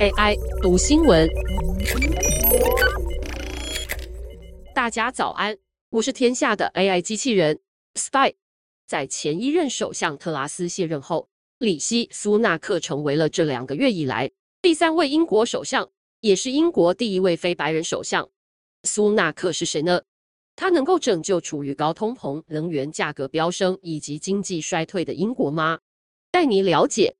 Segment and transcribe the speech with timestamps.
[0.00, 1.28] AI 读新闻，
[4.74, 5.56] 大家早安，
[5.90, 7.60] 我是天下的 AI 机器人
[7.94, 8.34] Spy。
[8.86, 14.30] 在前一任首相特拉斯卸任后，里希·苏纳克成为了这两个月以来
[14.60, 15.88] 第三位英国首相，
[16.20, 18.28] 也是英国第一位非白人首相。
[18.82, 20.02] 苏纳克是谁呢？
[20.54, 25.78] 他能够拯救处于高通膨、能源价格飙升以及经济衰退的英国吗？
[26.30, 27.16] 带你了解。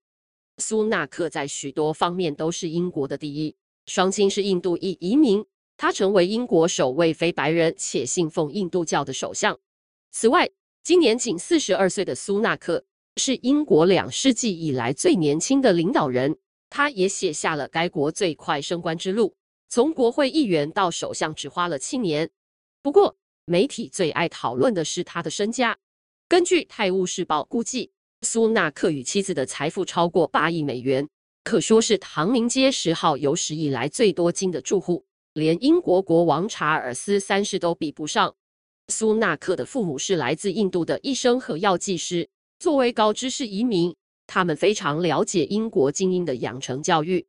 [0.63, 5.45] 苏纳克在许多方面都是英国的第一，双亲是印度裔移民，
[5.77, 9.59] 他成为英国首位非白人且信奉印度教的首相。
[10.13, 10.49] 此外，
[10.85, 12.85] 今年仅四十二岁的苏纳克
[13.17, 16.39] 是英国两世纪以来最年轻的领导人，
[16.71, 19.35] 他也写下了该国最快升官之路，
[19.69, 22.31] 从国会议员到首相只花了七年。
[22.83, 25.79] 不过，媒体最爱讨论的是他的身家。
[26.29, 27.92] 根据《泰晤士报》估计，
[28.23, 31.09] 苏纳克与妻子的财富超过八亿美元，
[31.43, 38.35] 可说是唐宁街十号有史以来最多金的住户，连英国国王查尔斯三世都比不上。
[38.89, 42.29] 苏纳克的父母是来自印度的医生和药剂师，
[42.59, 43.95] 作为高知识移民，
[44.27, 47.27] 他们非常了解英国精英的养成教育。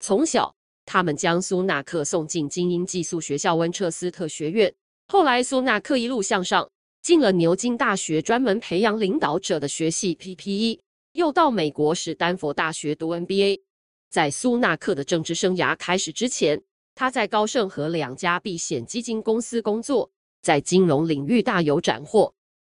[0.00, 4.74] 从小，他们将苏纳克送进精英寄宿学校温彻斯特学院，
[5.08, 6.68] 后来苏纳克一路向上。
[7.04, 10.80] 进了牛津大学专门培养领导者的学系 PPE，
[11.12, 13.60] 又到美国史丹佛大学读 MBA。
[14.08, 16.62] 在苏纳克的政治生涯开始之前，
[16.94, 20.10] 他在高盛和两家避险基金公司工作，
[20.40, 22.32] 在金融领域大有斩获。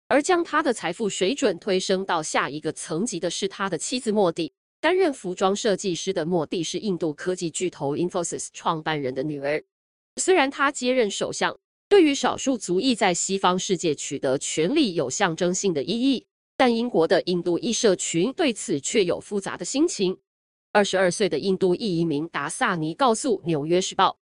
[0.10, 4.52] 而将他的财富水准推升到下一个层级的是他的妻子莫蒂。
[4.82, 9.64] 担任服装设计师的莫蒂是印度科技巨头 Infosys 创办人的女儿。
[10.18, 11.58] 虽然他接任首相，
[11.90, 16.26] 对于少数族裔在西方世界取得权利有象征性的意义，
[16.58, 20.18] 但英国的印度裔社群对此却有复杂的心情。
[20.74, 24.18] 二十二岁的印度裔移民达萨尼告诉《纽约时报》：“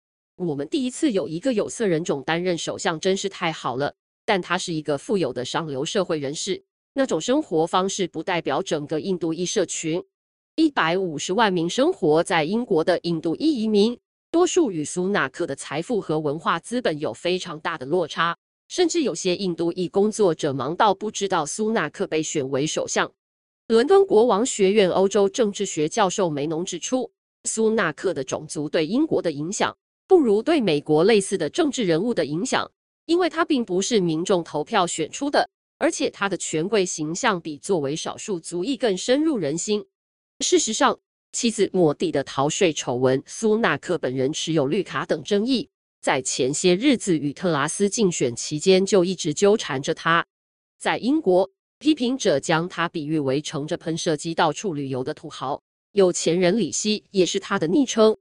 [0.45, 3.95] 我们第一次有一个有色人种担任首相，真是太好了。
[4.27, 6.63] 但他是一个富有的上流社会人士，
[6.93, 10.05] 那种生活方式不代表整个印度裔社群。
[10.57, 13.99] 一百五十万名生活在英国的印度裔移民。”
[14.35, 18.37] 多数与苏纳克的财富和文化资本有非常大的落差，
[18.67, 23.13] 甚至有些印度裔工作者忙到不知道苏纳克被选为首相。
[23.69, 27.13] 伦敦国王学院欧洲政治学教授梅农指出，
[27.45, 29.73] 苏纳克的种族对英国的影响
[30.09, 32.69] 不如对美国类似的政治人物的影响，
[33.07, 39.87] 因为他并不是民众投票选出的，而且他的权贵形象比作为少数族裔更深入人心。
[40.41, 40.99] 事实上，
[41.35, 45.69] 妻子莫蒂的逃税丑闻，苏纳克本人持有绿卡等争议，
[46.01, 50.25] 在前些日子与特拉斯竞选期间就一直纠缠着他。
[50.79, 51.51] 在英国，
[51.81, 55.61] 批评者将他比喻为乘着喷射机到处旅游的土豪。
[55.91, 58.17] 有钱人里希也是他的昵称。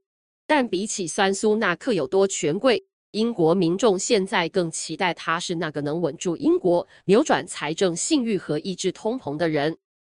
[0.48, 9.78] 但比起酸苏纳克有多权贵，英国民众现在更期待他是那个能稳住英国、扭转财政信誉和抑制通膨的人。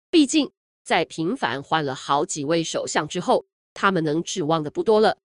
[0.09, 0.49] 毕竟。
[0.85, 5.17] 在频繁换了好几位首相之后，他们能指望的不多了。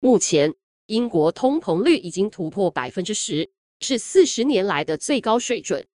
[0.00, 0.52] 目前，
[0.86, 3.48] 英国通膨率已经突破百分之十，
[3.78, 5.86] 是四十年来的最高水准。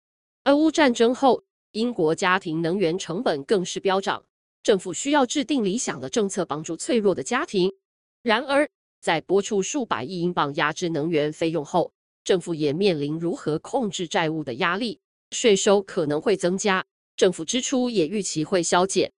[0.45, 1.43] 俄乌战争后，
[1.73, 4.25] 英国家庭能源成本更是飙涨，
[4.63, 7.73] 政府需要制定理想的政策帮助脆弱的家庭。
[8.23, 11.93] 然而，在拨出数百亿英镑压制能源费用后，
[12.23, 15.01] 政府也面临如何控制债务的压力，
[15.33, 16.87] 税收可能会增加。
[17.19, 19.13] 政府支出也预期会削减。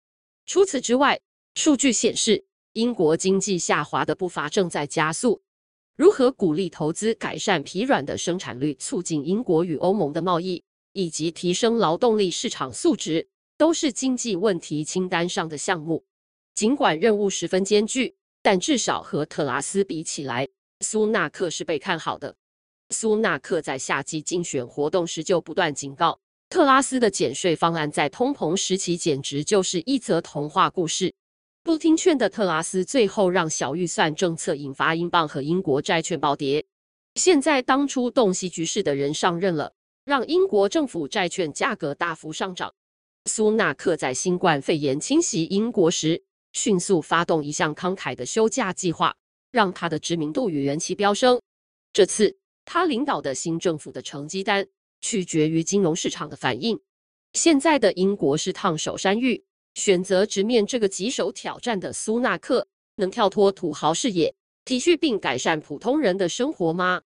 [0.46, 1.20] 除此之外，
[1.54, 5.42] 数据显示，英国经济下滑的步伐正在加速。
[5.96, 13.28] 如何鼓励投资、改善疲软的生产率、促进英国与欧盟的贸易，以及提升劳动力市场素质，
[13.58, 16.02] 都是经济问题清单上的项目。
[16.54, 20.48] 尽管任务十分艰巨，但至少和特拉斯比起来，
[20.80, 22.34] 苏纳克是被看好的。
[22.88, 26.18] 苏纳克在夏季竞选活动时就不断警告。
[26.50, 31.14] 特拉斯的减税方案在通膨时期简直就是一则童话故事。
[31.62, 36.64] 不听劝的特拉斯最后让小预算政策引发英镑和英国债券暴跌。
[37.14, 39.72] 现在当初洞悉局势的人上任了，
[40.04, 42.74] 让英国政府债券价格大幅上涨。
[43.26, 46.20] 苏纳克在新冠肺炎侵袭英国时，
[46.52, 49.14] 迅速发动一项慷慨的休假计划，
[49.52, 51.40] 让他的知名度与人气飙升。
[51.92, 54.66] 这次他领导的新政府的成绩单。
[55.00, 56.80] 取决于金融市场的反应。
[57.32, 59.44] 现在的英国是烫手山芋，
[59.74, 62.66] 选择直面这个棘手挑战的苏纳克，
[62.96, 67.02] 能跳脱土豪视野，体恤并改善普通人的生活吗？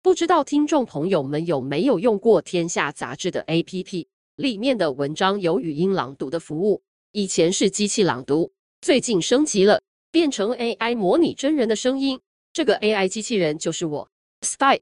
[0.00, 9.82] 不知道听众朋友们有没有用过《天下》杂志的 APP，里面的文章有语音朗读的服务，以前是机器朗读，最近升级了，
[10.12, 12.20] 变成 AI 模拟真人的声音。
[12.52, 14.08] 这个 AI 机器人就是我
[14.42, 14.80] ，Spy。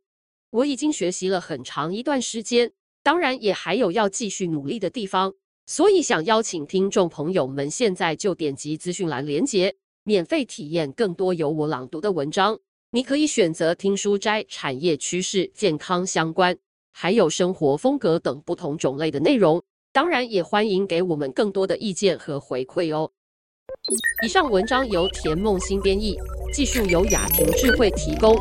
[0.50, 2.72] 我已经学习了很长一段时间，
[3.02, 5.34] 当然也还有要继续努力的地方。
[5.66, 12.58] 所以想邀请听众朋友们，现在就点击资讯栏连接，免费体验更多由我朗读的文章。
[12.92, 16.56] 你可以选择听书斋、产业趋势、健康相关，
[16.92, 19.60] 还有生活风格等不同种类的内容。
[19.92, 23.10] 当然，也欢迎给我们更多的意见和回馈哦。
[24.24, 26.16] 以上文章由田梦新编译，
[26.52, 28.38] 技术由雅婷智慧提供。